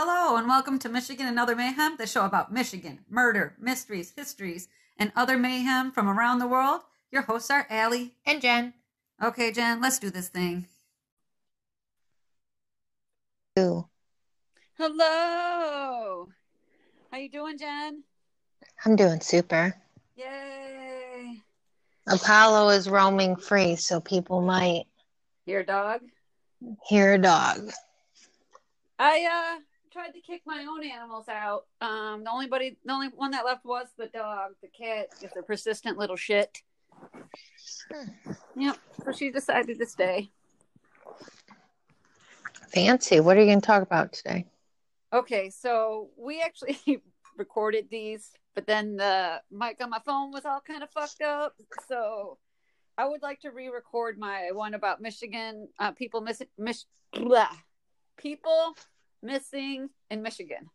[0.00, 4.68] Hello, and welcome to Michigan and Other Mayhem, the show about Michigan, murder, mysteries, histories,
[4.96, 6.82] and other mayhem from around the world.
[7.10, 8.14] Your hosts are Allie.
[8.24, 8.74] And Jen.
[9.20, 10.68] Okay, Jen, let's do this thing.
[13.58, 13.88] Ooh,
[14.78, 16.28] Hello.
[17.10, 18.04] How you doing, Jen?
[18.84, 19.74] I'm doing super.
[20.14, 21.42] Yay.
[22.06, 24.84] Apollo is roaming free, so people might
[25.44, 26.02] hear a dog.
[26.86, 27.72] hear a dog.
[29.00, 31.66] I uh tried to kick my own animals out.
[31.80, 34.52] Um, the only buddy, the only one that left was the dog.
[34.62, 36.62] The cat is a persistent little shit.
[38.56, 38.76] Yep.
[39.04, 40.30] So she decided to stay.
[42.72, 43.20] Fancy.
[43.20, 44.46] What are you going to talk about today?
[45.12, 47.02] Okay, so we actually
[47.38, 51.54] recorded these, but then the mic on my phone was all kind of fucked up.
[51.88, 52.38] So
[52.98, 56.26] I would like to re-record my one about Michigan uh, people
[57.12, 57.48] blah,
[58.18, 58.76] people
[59.22, 60.70] missing in Michigan.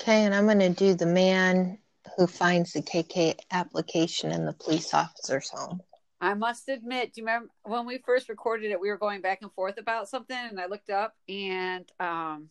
[0.00, 1.78] Okay, and I'm going to do the man
[2.16, 5.80] who finds the KK application in the police officer's home.
[6.20, 8.80] I must admit, do you remember when we first recorded it?
[8.80, 12.50] We were going back and forth about something, and I looked up and um,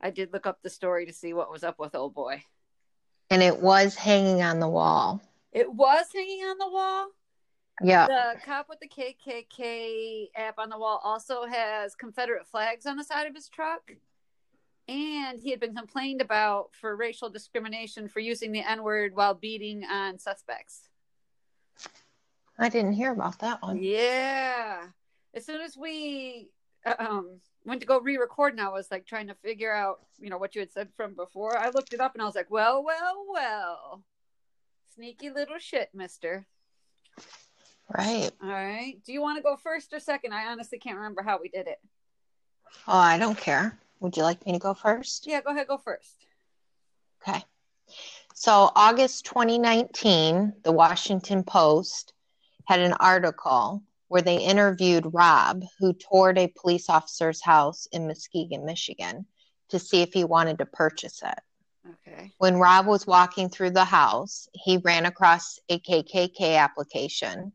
[0.00, 2.44] I did look up the story to see what was up with old boy.
[3.30, 5.20] And it was hanging on the wall.
[5.52, 7.08] It was hanging on the wall.
[7.82, 8.06] Yeah.
[8.06, 13.04] The cop with the KKK app on the wall also has Confederate flags on the
[13.04, 13.92] side of his truck.
[14.86, 19.34] And he had been complained about for racial discrimination for using the N word while
[19.34, 20.88] beating on suspects.
[22.58, 23.82] I didn't hear about that one.
[23.82, 24.86] Yeah.
[25.34, 26.50] As soon as we
[26.98, 30.30] um, went to go re record, and I was like trying to figure out, you
[30.30, 32.50] know, what you had said from before, I looked it up and I was like,
[32.50, 34.02] well, well, well.
[34.94, 36.46] Sneaky little shit, mister.
[37.96, 38.30] Right.
[38.42, 38.96] All right.
[39.04, 40.34] Do you want to go first or second?
[40.34, 41.78] I honestly can't remember how we did it.
[42.88, 43.78] Oh, I don't care.
[44.00, 45.26] Would you like me to go first?
[45.26, 46.26] Yeah, go ahead, go first.
[47.22, 47.42] Okay.
[48.34, 52.12] So, August 2019, the Washington Post
[52.66, 58.64] had an article where they interviewed Rob, who toured a police officer's house in Muskegon,
[58.66, 59.26] Michigan,
[59.68, 61.38] to see if he wanted to purchase it.
[62.06, 62.32] Okay.
[62.38, 67.52] When Rob was walking through the house, he ran across a KKK application.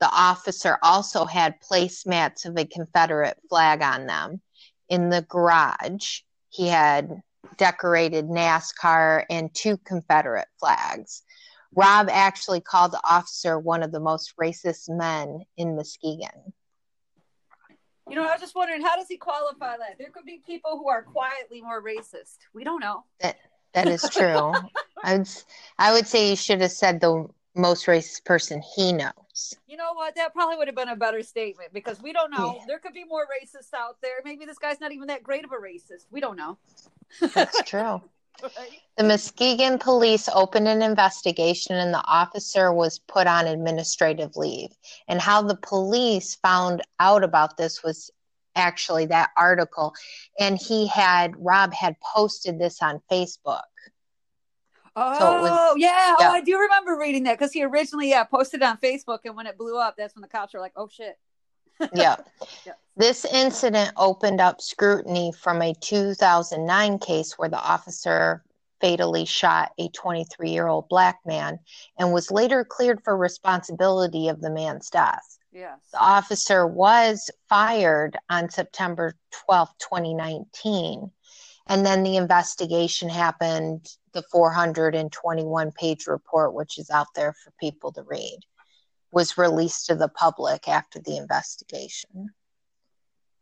[0.00, 4.40] The officer also had placemats of a Confederate flag on them.
[4.88, 6.20] In the garage,
[6.50, 7.22] he had
[7.56, 11.22] decorated NASCAR and two Confederate flags.
[11.74, 16.52] Rob actually called the officer one of the most racist men in Muskegon.
[18.08, 19.96] You know, I was just wondering, how does he qualify that?
[19.98, 22.36] There could be people who are quietly more racist.
[22.54, 23.04] We don't know.
[23.20, 23.36] That
[23.74, 24.52] that is true.
[25.04, 25.28] I would
[25.78, 29.54] I would say you should have said the most racist person he knows.
[29.66, 30.14] You know what?
[30.16, 32.56] That probably would have been a better statement because we don't know.
[32.58, 32.64] Yeah.
[32.66, 34.16] There could be more racists out there.
[34.24, 36.06] Maybe this guy's not even that great of a racist.
[36.10, 36.58] We don't know.
[37.34, 38.02] That's true.
[38.42, 38.82] Right?
[38.98, 44.76] The Muskegon police opened an investigation and the officer was put on administrative leave.
[45.08, 48.10] And how the police found out about this was
[48.54, 49.94] actually that article.
[50.38, 53.62] And he had, Rob had posted this on Facebook.
[54.96, 56.14] Oh, So was- yeah.
[56.18, 56.30] yeah.
[56.30, 59.20] Oh, I do remember reading that because he originally, yeah, posted on Facebook.
[59.24, 61.18] And when it blew up, that's when the cops were like, oh, shit.
[61.94, 62.16] Yeah.
[62.64, 62.72] Yeah.
[62.96, 68.42] This incident opened up scrutiny from a 2009 case where the officer
[68.80, 71.58] fatally shot a 23 year old black man
[71.98, 75.38] and was later cleared for responsibility of the man's death.
[75.52, 75.78] Yes.
[75.92, 79.14] The officer was fired on September
[79.46, 81.10] 12, 2019.
[81.68, 87.92] And then the investigation happened, the 421 page report, which is out there for people
[87.92, 88.38] to read,
[89.12, 92.30] was released to the public after the investigation.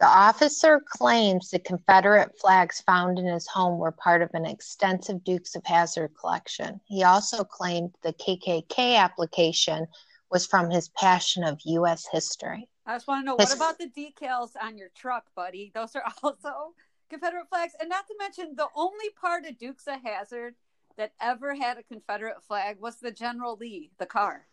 [0.01, 5.23] The officer claims the Confederate flags found in his home were part of an extensive
[5.23, 6.81] Dukes of Hazzard collection.
[6.87, 9.87] He also claimed the KKK application
[10.33, 12.09] was from his passion of U.S.
[12.11, 12.69] history.
[12.85, 15.71] I just want to know His- what about the decals on your truck, buddy?
[15.73, 16.75] Those are also
[17.09, 17.75] Confederate flags.
[17.79, 20.57] And not to mention, the only part of Dukes of Hazzard
[20.97, 24.47] that ever had a Confederate flag was the General Lee, the car.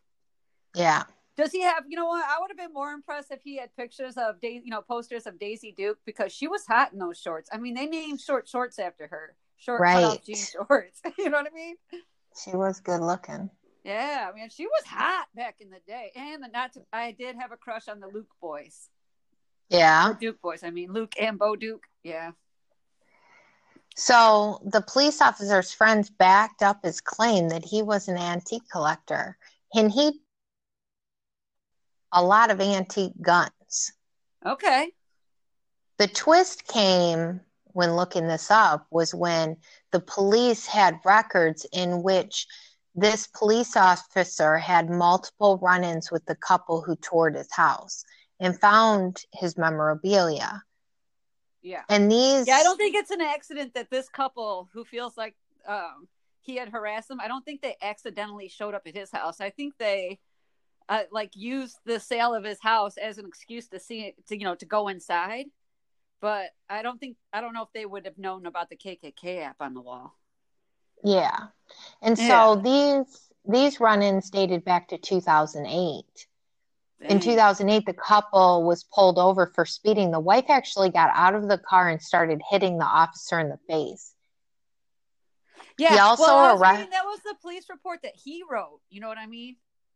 [0.76, 1.04] Yeah.
[1.38, 2.26] Does he have, you know what?
[2.26, 5.26] I would have been more impressed if he had pictures of, da- you know, posters
[5.26, 7.50] of Daisy Duke because she was hot in those shorts.
[7.54, 9.36] I mean, they named short shorts after her.
[9.58, 10.20] Short Right.
[10.26, 11.02] jean shorts.
[11.18, 11.76] you know what I mean?
[12.44, 13.50] She was good looking.
[13.84, 16.12] Yeah, I mean, she was hot back in the day.
[16.16, 18.90] And the, not to, I did have a crush on the Luke boys.
[19.70, 20.10] Yeah.
[20.10, 20.64] Or Duke boys.
[20.64, 21.86] I mean, Luke and Bo Duke.
[22.04, 22.32] Yeah.
[23.96, 29.38] So the police officer's friends backed up his claim that he was an antique collector
[29.74, 30.22] and he
[32.14, 33.94] a lot of antique guns.
[34.46, 34.92] Okay.
[35.98, 37.42] The twist came
[37.74, 39.58] when looking this up was when
[39.92, 42.48] the police had records in which
[42.96, 48.04] this police officer had multiple run ins with the couple who toured his house
[48.40, 50.62] and found his memorabilia.
[51.62, 51.84] Yeah.
[51.90, 52.48] And these.
[52.48, 55.36] Yeah, I don't think it's an accident that this couple who feels like
[55.68, 56.08] um,
[56.42, 59.42] he had harassed them, I don't think they accidentally showed up at his house.
[59.42, 60.20] I think they.
[60.90, 64.44] Uh, like used the sale of his house as an excuse to see to you
[64.44, 65.46] know to go inside
[66.20, 69.42] but i don't think i don't know if they would have known about the kkk
[69.42, 70.18] app on the wall
[71.04, 71.48] Yeah.
[72.02, 72.62] And so Yeah.
[72.64, 76.28] these these run-ins dated back to 2008.
[77.04, 80.12] In 2008 the couple was pulled over for speeding.
[80.12, 83.58] The wife actually got out of the car and started hitting the officer in the
[83.68, 84.14] face.
[85.78, 85.94] Yeah.
[85.94, 88.82] He also well, I was arre- reading that was the police report that he wrote.
[88.90, 89.56] You know what I mean?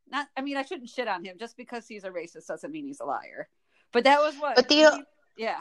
[0.10, 0.28] Not.
[0.38, 3.00] I mean, I shouldn't shit on him just because he's a racist doesn't mean he's
[3.00, 3.50] a liar.
[3.92, 4.56] But that was what.
[4.56, 5.60] But the- he- yeah.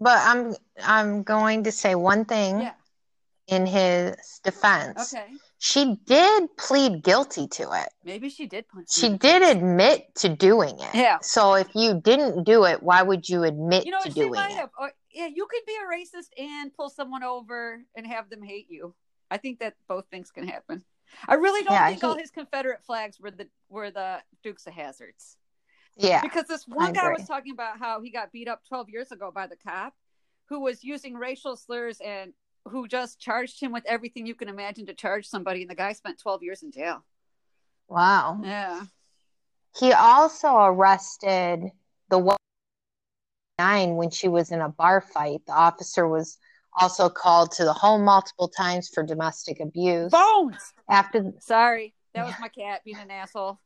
[0.00, 2.74] But I'm I'm going to say one thing Yeah.
[3.48, 5.12] in his defense.
[5.12, 5.26] Okay.
[5.60, 7.88] She did plead guilty to it.
[8.04, 8.88] Maybe she did punch.
[8.90, 10.94] She did admit to doing it.
[10.94, 11.18] Yeah.
[11.20, 14.34] So if you didn't do it, why would you admit You know, to she doing
[14.40, 14.52] it?
[14.52, 14.70] have.
[14.78, 18.66] Or, yeah, you could be a racist and pull someone over and have them hate
[18.70, 18.94] you.
[19.30, 20.84] I think that both things can happen.
[21.26, 24.74] I really don't Yeah, think all his Confederate flags were the were the Dukes of
[24.74, 25.36] Hazzards.
[25.96, 26.20] Yeah.
[26.20, 27.14] Because this one I guy agree.
[27.18, 29.94] was talking about how he got beat up 12 years ago by the cop
[30.48, 32.32] who was using racial slurs and
[32.68, 35.62] who just charged him with everything you can imagine to charge somebody.
[35.62, 37.04] And the guy spent 12 years in jail.
[37.88, 38.40] Wow.
[38.42, 38.82] Yeah.
[39.78, 41.70] He also arrested
[42.10, 42.36] the woman
[43.58, 45.40] nine when she was in a bar fight.
[45.46, 46.38] The officer was
[46.80, 50.12] also called to the home multiple times for domestic abuse.
[50.12, 50.72] Bones.
[50.88, 51.94] After Sorry.
[52.14, 53.60] That was my cat being an asshole.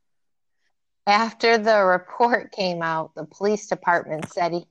[1.07, 4.67] after the report came out, the police department said he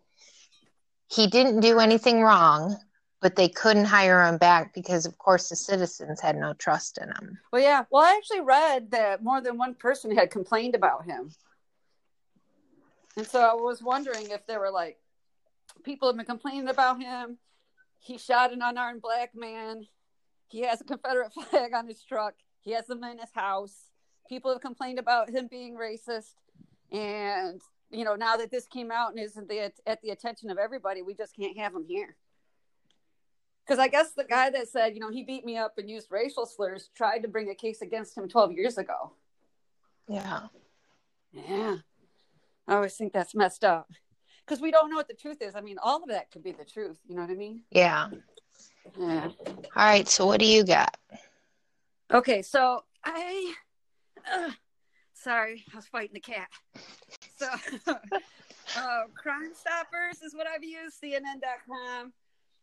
[1.08, 2.76] he didn't do anything wrong,
[3.22, 7.08] but they couldn't hire him back because of course the citizens had no trust in
[7.08, 7.38] him.
[7.52, 7.84] Well, yeah.
[7.90, 11.30] Well, I actually read that more than one person had complained about him.
[13.16, 14.98] And so I was wondering if there were like
[15.84, 17.38] people have been complaining about him.
[18.00, 19.86] He shot an unarmed black man.
[20.48, 22.34] He has a Confederate flag on his truck.
[22.60, 23.88] He has them in his house.
[24.28, 26.34] People have complained about him being racist.
[26.90, 27.60] And,
[27.90, 30.58] you know, now that this came out and is at the, at the attention of
[30.58, 32.16] everybody, we just can't have him here.
[33.64, 36.08] Because I guess the guy that said, you know, he beat me up and used
[36.10, 39.12] racial slurs tried to bring a case against him 12 years ago.
[40.08, 40.48] Yeah.
[41.32, 41.76] Yeah.
[42.66, 43.90] I always think that's messed up.
[44.44, 45.54] Because we don't know what the truth is.
[45.54, 46.98] I mean, all of that could be the truth.
[47.08, 47.62] You know what I mean?
[47.70, 48.08] Yeah.
[48.98, 49.30] Yeah.
[49.46, 50.96] All right, so what do you got?
[52.12, 53.54] Okay, so I.
[54.30, 54.50] Uh,
[55.14, 56.48] sorry, I was fighting the cat.
[57.36, 57.46] So,
[58.76, 62.12] uh, Crime Stoppers is what I've used, CNN.com,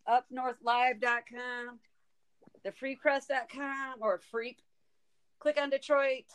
[0.09, 1.79] UpNorthLive.com,
[2.65, 4.57] TheFreePress.com, or Freep.
[5.39, 6.25] Click on Detroit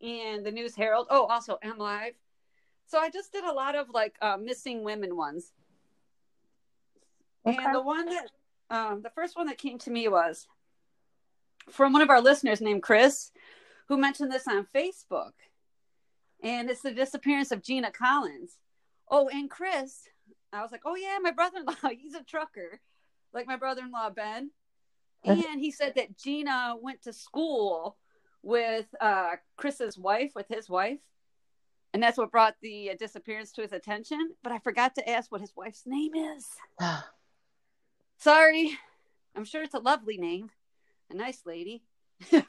[0.00, 1.08] and the News Herald.
[1.10, 2.14] Oh, also M Live.
[2.86, 5.52] So I just did a lot of like uh, missing women ones.
[7.46, 7.56] Okay.
[7.62, 8.26] And the one that,
[8.70, 10.46] um, the first one that came to me was
[11.70, 13.30] from one of our listeners named Chris,
[13.88, 15.32] who mentioned this on Facebook.
[16.42, 18.56] And it's the disappearance of Gina Collins.
[19.10, 20.04] Oh, and Chris,
[20.52, 22.80] I was like, oh, yeah, my brother in law, he's a trucker,
[23.32, 24.50] like my brother in law, Ben.
[25.24, 27.96] And he said that Gina went to school
[28.42, 31.00] with uh, Chris's wife, with his wife.
[31.92, 34.30] And that's what brought the uh, disappearance to his attention.
[34.42, 36.46] But I forgot to ask what his wife's name is.
[38.18, 38.78] Sorry.
[39.36, 40.50] I'm sure it's a lovely name.
[41.10, 41.82] A nice lady.
[42.30, 42.42] so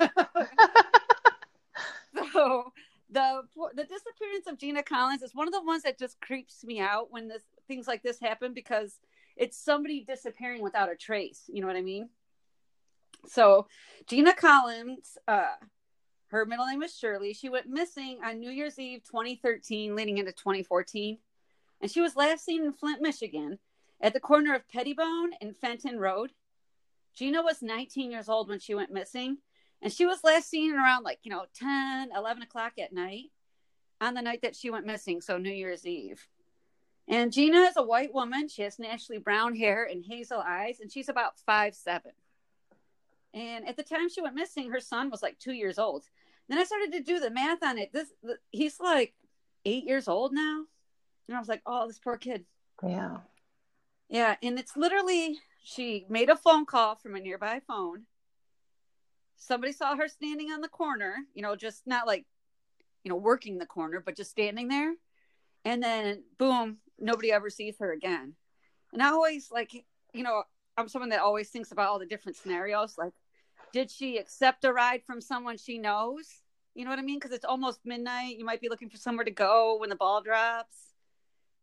[3.10, 6.80] the the disappearance of Gina Collins is one of the ones that just creeps me
[6.80, 9.00] out when this things like this happen because
[9.36, 11.44] it's somebody disappearing without a trace.
[11.48, 12.10] You know what I mean?
[13.28, 13.68] So
[14.08, 15.56] Gina Collins, uh,
[16.28, 17.34] her middle name is Shirley.
[17.34, 21.18] She went missing on New Year's Eve 2013, leading into 2014.
[21.82, 23.60] And she was last seen in Flint, Michigan,
[24.00, 26.32] at the corner of Pettibone and Fenton Road.
[27.16, 29.38] Gina was 19 years old when she went missing.
[29.82, 33.32] And she was last seen around like, you know, 10, 11 o'clock at night
[34.00, 35.22] on the night that she went missing.
[35.22, 36.26] So New Year's Eve.
[37.12, 38.48] And Gina is a white woman.
[38.48, 42.13] She has naturally brown hair and hazel eyes, and she's about five seven.
[43.34, 46.06] And at the time she went missing, her son was like two years old.
[46.48, 47.91] Then I started to do the math on it.
[47.91, 48.08] This
[48.51, 49.13] he's like
[49.65, 50.63] eight years old now,
[51.27, 52.46] and I was like, oh, this poor kid.
[52.82, 53.18] yeah.
[54.10, 58.03] Yeah, and it's literally she made a phone call from a nearby phone.
[59.38, 62.25] Somebody saw her standing on the corner, you know, just not like,
[63.03, 64.94] you know, working the corner, but just standing there.
[65.63, 68.34] And then boom, nobody ever sees her again.
[68.93, 69.74] And I always like,
[70.13, 70.43] you know,
[70.77, 72.98] I'm someone that always thinks about all the different scenarios.
[72.98, 73.13] Like,
[73.74, 76.27] did she accept a ride from someone she knows?
[76.75, 77.20] You know what I mean?
[77.20, 78.38] Because it's almost midnight.
[78.38, 80.75] You might be looking for somewhere to go when the ball drops.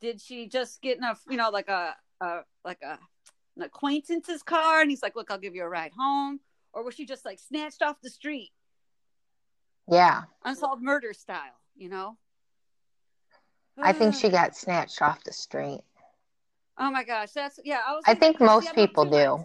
[0.00, 2.98] Did she just get in a, you know, like a, a like a
[3.56, 6.40] an acquaintance's car, and he's like, "Look, I'll give you a ride home,"
[6.72, 8.52] or was she just like snatched off the street?
[9.90, 11.58] Yeah, unsolved murder style.
[11.74, 12.16] You know.
[13.82, 15.82] I think she got snatched off the street.
[16.76, 17.80] Oh my gosh, that's yeah.
[17.86, 18.04] I was.
[18.06, 19.44] I think most people do.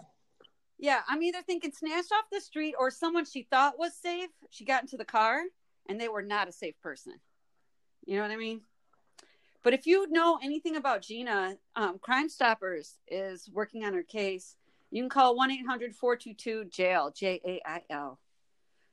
[0.77, 4.29] Yeah, I'm either thinking snatched off the street or someone she thought was safe.
[4.49, 5.41] She got into the car
[5.87, 7.13] and they were not a safe person.
[8.05, 8.61] You know what I mean?
[9.63, 14.55] But if you know anything about Gina, um, Crime Stoppers is working on her case.
[14.91, 18.19] You can call 1 800 422 jail, J A I L.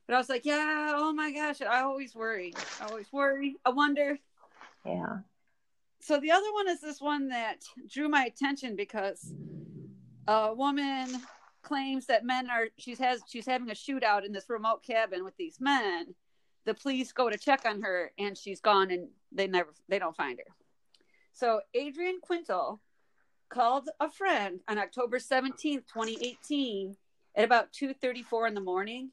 [0.07, 2.53] But I was like, yeah, oh my gosh, I always worry.
[2.79, 3.57] I always worry.
[3.65, 4.17] I wonder.
[4.85, 5.19] Yeah.
[6.01, 9.33] So the other one is this one that drew my attention because
[10.27, 11.21] a woman
[11.61, 15.37] claims that men are she's has she's having a shootout in this remote cabin with
[15.37, 16.15] these men.
[16.65, 20.15] The police go to check on her and she's gone and they never they don't
[20.15, 20.55] find her.
[21.33, 22.81] So adrienne quintal
[23.49, 26.95] called a friend on october 17th 2018
[27.35, 29.11] at about 2.34 in the morning.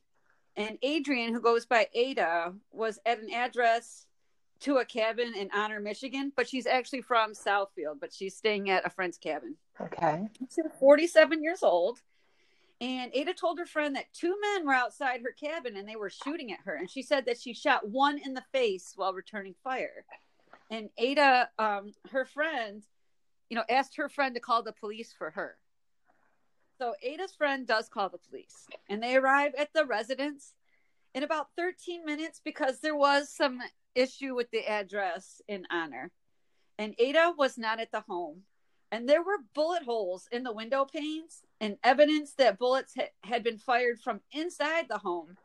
[0.57, 4.08] And adrienne who goes by ada was at an address
[4.61, 8.87] to a cabin in honor michigan but she's actually from southfield but she's staying at
[8.87, 12.01] a friend's cabin okay she's 47 years old
[12.81, 16.11] and Ada told her friend that two men were outside her cabin and they were
[16.11, 16.77] shooting at her.
[16.77, 20.05] And she said that she shot one in the face while returning fire.
[20.71, 22.85] And Ada, um, her friend,
[23.51, 25.57] you know, asked her friend to call the police for her.
[26.79, 30.55] So Ada's friend does call the police and they arrive at the residence
[31.15, 33.59] in about 13 minutes because there was some
[33.95, 36.11] issue with the address in honor.
[36.79, 38.43] And Ada was not at the home.
[38.91, 43.45] And there were bullet holes in the window panes and evidence that bullets ha- had
[43.45, 45.37] been fired from inside the home.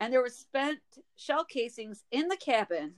[0.00, 0.80] And there were spent
[1.16, 2.94] shell casings in the cabin.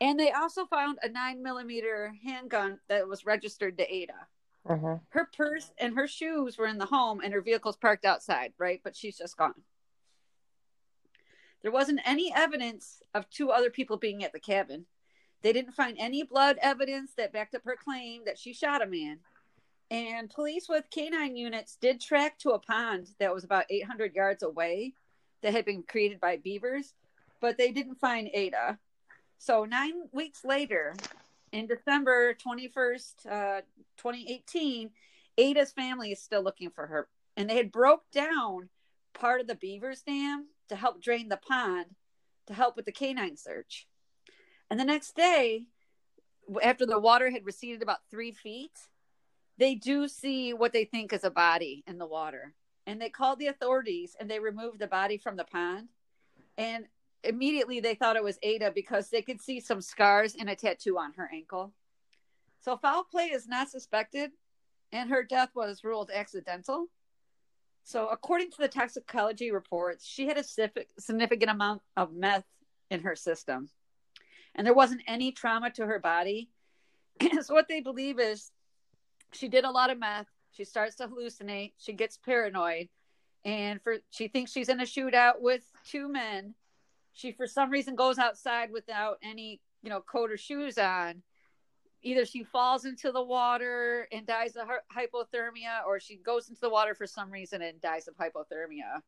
[0.00, 4.26] And they also found a nine millimeter handgun that was registered to ada.
[4.68, 4.96] Mm-hmm.
[5.10, 8.82] her purse and her shoes were in the home and her vehicle's parked outside right?
[8.84, 9.54] But she's just gone
[11.62, 14.86] there wasn't any evidence of two other people being at the cabin
[15.42, 18.86] they didn't find any blood evidence that backed up her claim that she shot a
[18.86, 19.20] man.
[19.90, 24.42] And police with canine units did track to a pond that was about 800 yards
[24.42, 24.94] away
[25.42, 26.92] that had been created by beavers,
[27.40, 28.78] but they didn't find Ada.
[29.38, 30.94] So, nine weeks later,
[31.52, 33.60] in December 21st, uh,
[33.96, 34.90] 2018,
[35.38, 37.08] Ada's family is still looking for her.
[37.36, 38.68] And they had broke down
[39.14, 41.86] part of the beavers dam to help drain the pond
[42.48, 43.86] to help with the canine search.
[44.70, 45.66] And the next day,
[46.62, 48.72] after the water had receded about three feet,
[49.58, 52.54] they do see what they think is a body in the water.
[52.86, 55.88] And they called the authorities and they removed the body from the pond.
[56.56, 56.86] And
[57.22, 60.98] immediately they thought it was Ada because they could see some scars and a tattoo
[60.98, 61.74] on her ankle.
[62.60, 64.30] So foul play is not suspected
[64.92, 66.86] and her death was ruled accidental.
[67.88, 72.44] So, according to the toxicology reports, she had a significant amount of meth
[72.90, 73.70] in her system
[74.58, 76.50] and there wasn't any trauma to her body.
[77.42, 78.50] so what they believe is
[79.32, 80.26] she did a lot of meth.
[80.50, 81.72] She starts to hallucinate.
[81.78, 82.88] She gets paranoid,
[83.44, 86.54] and for she thinks she's in a shootout with two men.
[87.12, 91.22] She for some reason goes outside without any you know coat or shoes on.
[92.02, 96.70] Either she falls into the water and dies of hypothermia, or she goes into the
[96.70, 99.02] water for some reason and dies of hypothermia.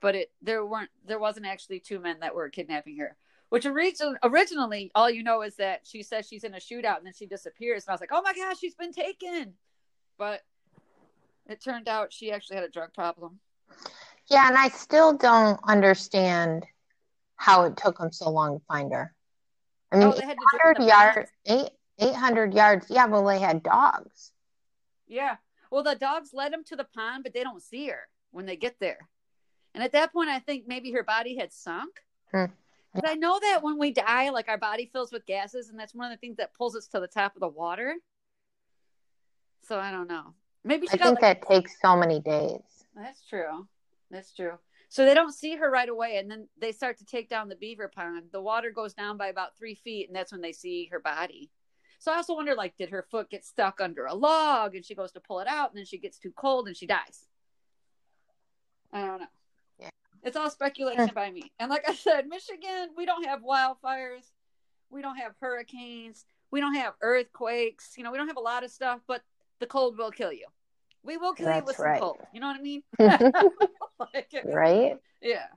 [0.00, 3.16] But it there weren't there wasn't actually two men that were kidnapping her.
[3.48, 7.06] Which originally, originally, all you know is that she says she's in a shootout and
[7.06, 7.84] then she disappears.
[7.84, 9.54] And I was like, oh my gosh, she's been taken.
[10.18, 10.42] But
[11.48, 13.40] it turned out she actually had a drug problem.
[14.28, 16.64] Yeah, and I still don't understand
[17.36, 19.12] how it took them so long to find her.
[19.90, 20.20] I mean, oh,
[20.74, 22.86] 800 yards, eight, 800 yards.
[22.90, 24.32] Yeah, well, they had dogs.
[25.06, 25.36] Yeah.
[25.70, 28.56] Well, the dogs led them to the pond, but they don't see her when they
[28.56, 29.08] get there.
[29.74, 32.00] And at that point, I think maybe her body had sunk.
[32.32, 32.46] Hmm.
[32.92, 35.94] Because I know that when we die, like our body fills with gases, and that's
[35.94, 37.94] one of the things that pulls us to the top of the water.
[39.62, 40.34] So I don't know.
[40.64, 42.60] Maybe I think like, that takes so many days.
[42.96, 43.68] That's true.
[44.10, 44.58] That's true.
[44.88, 47.54] So they don't see her right away, and then they start to take down the
[47.54, 48.24] beaver pond.
[48.32, 51.48] The water goes down by about three feet, and that's when they see her body.
[52.00, 54.94] So I also wonder, like, did her foot get stuck under a log, and she
[54.94, 57.26] goes to pull it out, and then she gets too cold and she dies?
[58.92, 59.26] I don't know.
[59.78, 59.90] Yeah.
[60.22, 61.52] It's all speculation by me.
[61.58, 64.24] And like I said, Michigan, we don't have wildfires,
[64.88, 67.94] we don't have hurricanes, we don't have earthquakes.
[67.96, 69.22] You know, we don't have a lot of stuff, but
[69.60, 70.46] the cold will kill you.
[71.02, 71.98] We will kill you with right.
[71.98, 72.18] some cold.
[72.32, 72.82] You know what I mean?
[74.14, 74.96] Like, right?
[75.20, 75.48] yeah.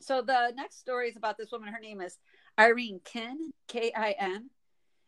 [0.00, 1.72] So the next story is about this woman.
[1.72, 2.18] Her name is
[2.60, 4.50] Irene Kin, K I N.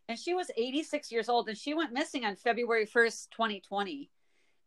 [0.09, 4.11] And she was 86 years old and she went missing on February 1st, 2020.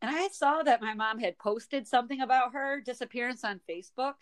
[0.01, 4.13] And I saw that my mom had posted something about her disappearance on Facebook.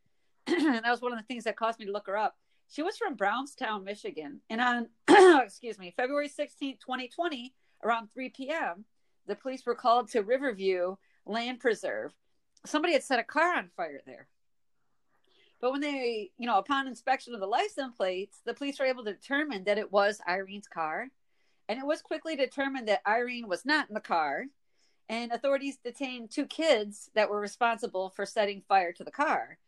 [0.46, 2.36] and that was one of the things that caused me to look her up.
[2.68, 4.40] She was from Brownstown, Michigan.
[4.50, 4.88] And on,
[5.42, 8.84] excuse me, February 16th, 2020, around 3 p.m.,
[9.26, 12.12] the police were called to Riverview Land Preserve.
[12.64, 14.28] Somebody had set a car on fire there.
[15.60, 19.04] But when they, you know, upon inspection of the license plates, the police were able
[19.04, 21.08] to determine that it was Irene's car.
[21.68, 24.44] And it was quickly determined that Irene was not in the car.
[25.08, 29.58] And authorities detained two kids that were responsible for setting fire to the car.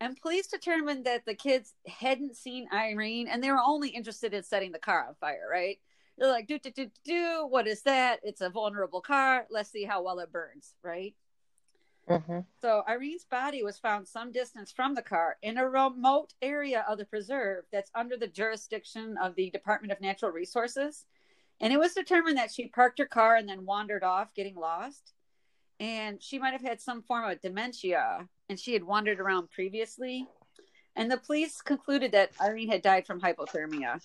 [0.00, 4.42] And police determined that the kids hadn't seen Irene and they were only interested in
[4.44, 5.78] setting the car on fire, right?
[6.16, 8.20] They're like, do, do, do, do, what is that?
[8.22, 9.46] It's a vulnerable car.
[9.50, 11.14] Let's see how well it burns, right?
[12.08, 16.84] Hmm So Irene's body was found some distance from the car in a remote area
[16.88, 21.06] of the preserve that's under the jurisdiction of the Department of Natural Resources.
[21.60, 25.12] And it was determined that she parked her car and then wandered off, getting lost.
[25.80, 30.26] And she might have had some form of dementia and she had wandered around previously.
[30.96, 34.00] And the police concluded that Irene had died from hypothermia.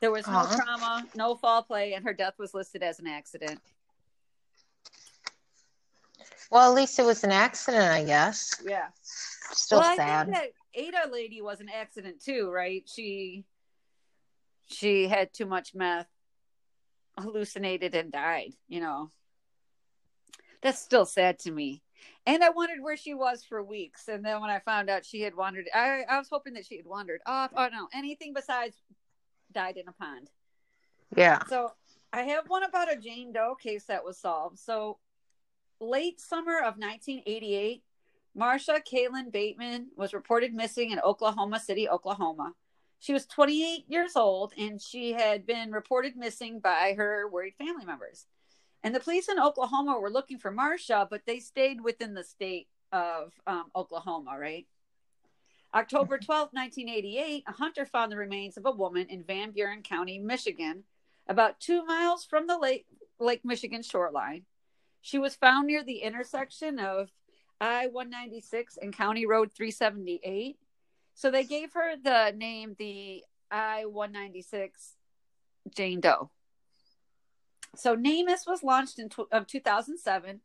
[0.00, 0.56] There was no Aw.
[0.56, 3.60] trauma, no foul play, and her death was listed as an accident.
[6.50, 8.54] Well, at least it was an accident, I guess.
[8.64, 8.86] Yeah.
[9.52, 10.26] Still well, I sad.
[10.26, 12.82] think that Ada lady was an accident too, right?
[12.86, 13.44] She
[14.66, 16.08] she had too much meth,
[17.18, 19.10] hallucinated and died, you know.
[20.62, 21.82] That's still sad to me.
[22.26, 24.08] And I wondered where she was for weeks.
[24.08, 26.76] And then when I found out she had wandered, I, I was hoping that she
[26.76, 27.50] had wandered off.
[27.56, 28.76] Oh, no, anything besides
[29.52, 30.28] died in a pond.
[31.16, 31.40] yeah.
[31.48, 31.72] So
[32.12, 34.58] I have one about a Jane Doe case that was solved.
[34.58, 34.98] So
[35.80, 37.82] late summer of 1988,
[38.36, 42.54] Marsha Caitlin Bateman was reported missing in Oklahoma City, Oklahoma.
[43.00, 47.84] She was 28 years old and she had been reported missing by her worried family
[47.84, 48.26] members.
[48.82, 52.68] And the police in Oklahoma were looking for Marsha, but they stayed within the state
[52.92, 54.66] of um, Oklahoma, right?
[55.74, 60.18] October 12, 1988, a hunter found the remains of a woman in Van Buren County,
[60.18, 60.84] Michigan,
[61.28, 62.86] about two miles from the Lake,
[63.18, 64.44] Lake Michigan shoreline.
[65.00, 67.10] She was found near the intersection of
[67.60, 70.58] I 196 and County Road 378.
[71.14, 74.94] So they gave her the name, the I 196
[75.74, 76.30] Jane Doe.
[77.76, 80.40] So NamUs was launched in of 2007.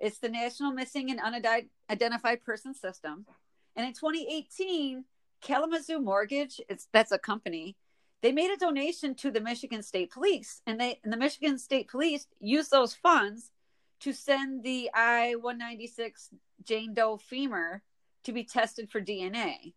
[0.00, 3.26] It's the National Missing and Unidentified Person System.
[3.74, 5.04] And in 2018,
[5.40, 7.76] Kalamazoo Mortgage, it's that's a company,
[8.22, 11.88] they made a donation to the Michigan State Police, and they and the Michigan State
[11.88, 13.50] Police used those funds
[14.00, 16.28] to send the I-196
[16.64, 17.82] Jane Doe femur
[18.24, 19.74] to be tested for DNA.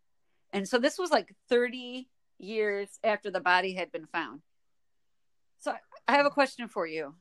[0.51, 2.07] And so this was like 30
[2.37, 4.41] years after the body had been found.
[5.59, 5.73] So
[6.07, 7.13] I have a question for you.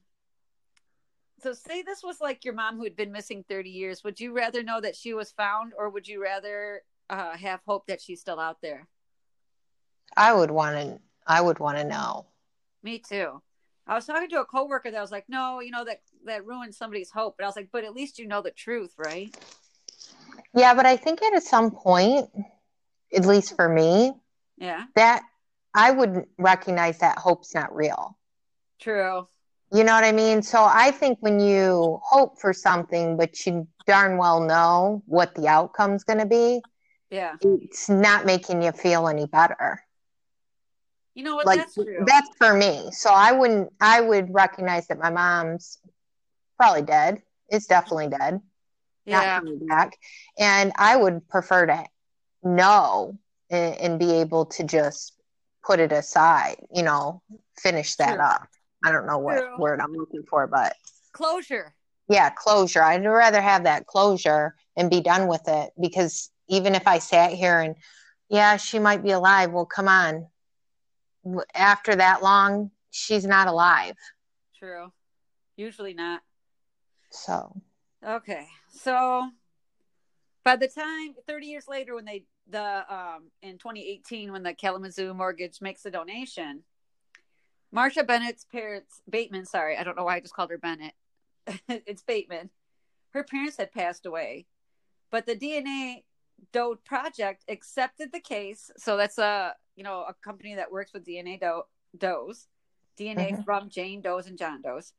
[1.42, 4.04] So say this was like your mom who had been missing 30 years.
[4.04, 7.86] Would you rather know that she was found or would you rather uh, have hope
[7.86, 8.88] that she's still out there?
[10.16, 11.00] I would want to.
[11.26, 12.26] I would want to know.
[12.82, 13.40] Me too.
[13.86, 16.76] I was talking to a coworker that was like, "No, you know that that ruins
[16.76, 19.34] somebody's hope." But I was like, "But at least you know the truth, right?"
[20.54, 22.28] Yeah, but I think at some point,
[23.14, 24.12] at least for me,
[24.56, 25.22] Yeah, that
[25.74, 28.16] I would recognize that hope's not real.
[28.80, 29.28] true.
[29.72, 30.42] You know what I mean?
[30.42, 35.46] So I think when you hope for something, but you darn well know what the
[35.46, 36.60] outcome's going to be,
[37.10, 39.84] Yeah, it's not making you feel any better.
[41.14, 41.46] you know what?
[41.46, 42.04] Like that's true.
[42.06, 42.88] that's for me.
[42.92, 43.72] So I wouldn't.
[43.80, 45.78] I would recognize that my mom's
[46.60, 47.22] probably dead.
[47.48, 48.40] It's definitely dead.
[49.06, 49.96] Not yeah, coming back,
[50.38, 51.86] and I would prefer to
[52.42, 53.18] know
[53.48, 55.14] and, and be able to just
[55.64, 56.56] put it aside.
[56.74, 57.22] You know,
[57.58, 58.24] finish that True.
[58.24, 58.46] up.
[58.84, 59.58] I don't know what True.
[59.58, 60.74] word I'm looking for, but
[61.12, 61.74] closure.
[62.08, 62.82] yeah, closure.
[62.82, 67.32] I'd rather have that closure and be done with it because even if I sat
[67.32, 67.76] here and,
[68.28, 69.50] yeah, she might be alive.
[69.50, 70.26] Well, come on.
[71.54, 73.94] After that long, she's not alive.
[74.58, 74.92] True.
[75.56, 76.20] Usually not.
[77.10, 77.60] So,
[78.06, 79.30] Okay, so
[80.44, 85.12] by the time 30 years later, when they the um in 2018 when the Kalamazoo
[85.14, 86.62] Mortgage makes a donation,
[87.74, 90.94] Marsha Bennett's parents Bateman, sorry, I don't know why I just called her Bennett.
[91.68, 92.50] it's Bateman.
[93.10, 94.46] Her parents had passed away,
[95.10, 96.04] but the DNA
[96.52, 98.70] Doe project accepted the case.
[98.78, 101.66] So that's a you know a company that works with DNA Doe
[101.98, 102.46] Does
[102.98, 103.44] DNA Mhm.
[103.44, 104.92] from Jane Doe's and John Doe's.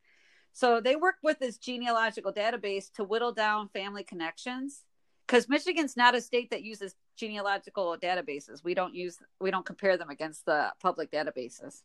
[0.52, 4.84] So they worked with this genealogical database to whittle down family connections
[5.26, 8.62] because Michigan's not a state that uses genealogical databases.
[8.62, 11.82] We don't use we don't compare them against the public databases.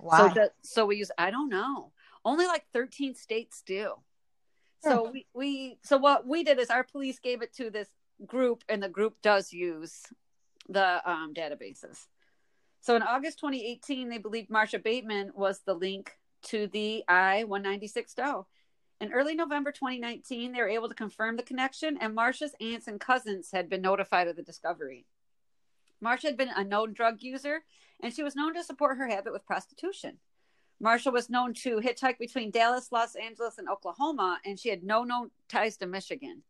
[0.00, 0.18] Why?
[0.18, 1.92] So that, so we use I don't know.
[2.24, 3.94] Only like 13 states do.
[4.82, 7.88] So we, we so what we did is our police gave it to this
[8.26, 10.02] group and the group does use
[10.68, 12.06] the um, databases.
[12.80, 16.12] So in August 2018, they believed Marsha Bateman was the link
[16.42, 18.46] to the I 196 doe.
[19.00, 23.00] In early November 2019, they were able to confirm the connection, and Marsha's aunts and
[23.00, 25.06] cousins had been notified of the discovery.
[26.02, 27.64] Marsha had been a known drug user,
[28.00, 30.18] and she was known to support her habit with prostitution.
[30.82, 35.04] Marsha was known to hitchhike between Dallas, Los Angeles, and Oklahoma, and she had no
[35.04, 36.42] known ties to Michigan.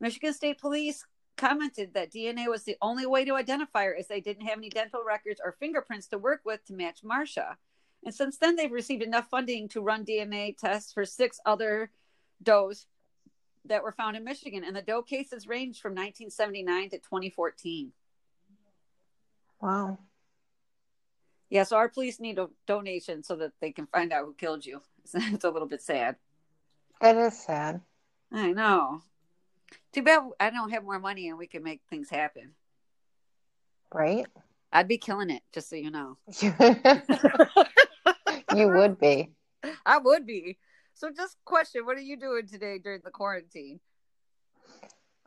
[0.00, 1.04] Michigan State Police
[1.36, 4.70] commented that DNA was the only way to identify her as they didn't have any
[4.70, 7.56] dental records or fingerprints to work with to match Marsha.
[8.04, 11.90] And since then, they've received enough funding to run DNA tests for six other
[12.42, 12.86] does
[13.66, 14.64] that were found in Michigan.
[14.64, 17.92] And the doe cases range from 1979 to 2014.
[19.60, 19.98] wow.
[21.50, 24.64] Yeah, so our police need a donation so that they can find out who killed
[24.64, 24.80] you.
[25.14, 26.16] It's a little bit sad.
[27.02, 27.80] It is sad.
[28.32, 29.02] I know.
[29.92, 32.52] Too bad I don't have more money and we can make things happen.
[33.92, 34.26] Right?
[34.72, 36.16] I'd be killing it, just so you know.
[38.56, 39.30] you would be.
[39.86, 40.58] I would be.
[40.94, 43.80] So, just question: What are you doing today during the quarantine?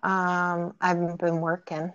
[0.02, 1.94] Um, I've been working.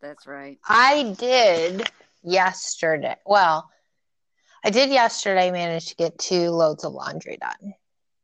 [0.00, 0.58] That's right.
[0.68, 1.90] I did
[2.22, 3.16] yesterday.
[3.26, 3.68] Well,
[4.64, 7.74] I did yesterday manage to get two loads of laundry done.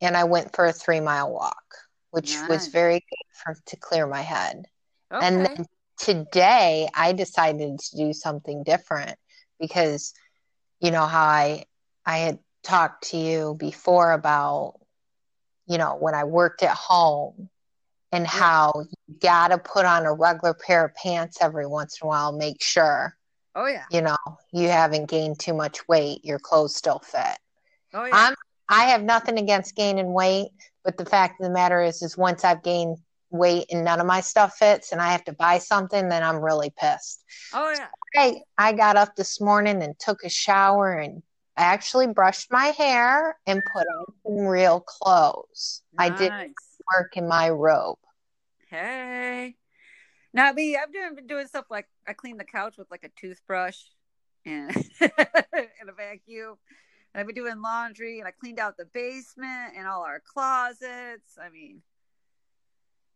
[0.01, 1.64] And I went for a three mile walk,
[2.11, 4.64] which was very good for to clear my head.
[5.12, 5.27] Okay.
[5.27, 5.66] And then
[5.99, 9.16] today I decided to do something different
[9.61, 10.14] because
[10.81, 11.64] you know how I
[12.05, 14.75] I had talked to you before about
[15.67, 17.49] you know when I worked at home
[18.11, 22.07] and how you got to put on a regular pair of pants every once in
[22.07, 23.17] a while make sure
[23.55, 23.85] oh yeah.
[23.91, 24.17] you know
[24.53, 27.38] you haven't gained too much weight your clothes still fit
[27.95, 28.11] Oh yeah.
[28.15, 28.35] I'm
[28.69, 30.49] I have nothing against gaining weight,
[30.83, 32.99] but the fact of the matter is is once I've gained
[33.31, 36.43] weight and none of my stuff fits and I have to buy something, then I'm
[36.43, 37.23] really pissed.
[37.53, 37.88] oh yeah.
[38.15, 41.23] Hey, I got up this morning and took a shower and
[41.57, 45.83] actually brushed my hair and put on some real clothes.
[45.99, 46.55] I did Nice.
[46.97, 47.99] work in my robe.
[48.69, 49.57] Hey.
[50.33, 53.79] Now me, I've been doing stuff like I cleaned the couch with like a toothbrush
[54.47, 56.57] and and a vacuum.
[57.15, 61.37] And I've been doing laundry and I cleaned out the basement and all our closets.
[61.41, 61.83] I mean,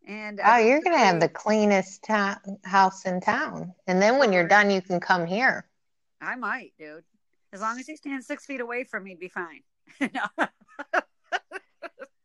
[0.07, 3.73] and Oh, you're gonna have the cleanest ta- house in town.
[3.87, 5.65] And then when you're done, you can come here.
[6.21, 7.03] I might, dude.
[7.53, 9.61] As long as you stand six feet away from me, be fine.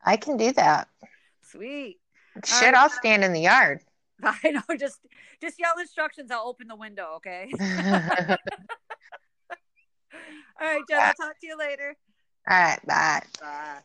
[0.05, 0.89] I can do that.
[1.43, 1.99] Sweet.
[2.45, 2.75] Shit, right.
[2.75, 3.81] I'll stand in the yard.
[4.23, 4.63] I know.
[4.79, 5.01] Just
[5.41, 6.31] just yell instructions.
[6.31, 7.15] I'll open the window.
[7.17, 7.53] Okay.
[7.61, 7.67] All
[10.61, 11.01] right, Jen.
[11.01, 11.97] I'll talk to you later.
[12.49, 13.23] All right, bye.
[13.41, 13.79] Bye.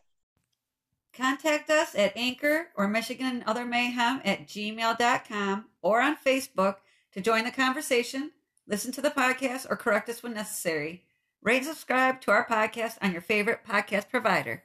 [1.13, 6.75] Contact us at Anchor or Michigan and Other Mayhem at gmail.com or on Facebook
[7.13, 8.31] to join the conversation,
[8.67, 11.06] listen to the podcast, or correct us when necessary.
[11.47, 14.63] Rate and subscribe to our podcast on your favorite podcast provider.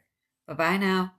[0.48, 1.14] Bye bye now.